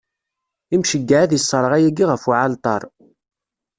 [0.75, 2.81] Imceyyeɛ ad isserɣ ayagi ɣef uɛalṭar.